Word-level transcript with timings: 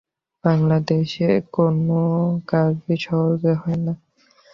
বাংলাদেশে 0.43 1.27
কোনো 1.53 1.99
কাজই 2.47 2.95
সহজে 3.05 3.53
হয় 3.61 3.79
না! 3.85 3.93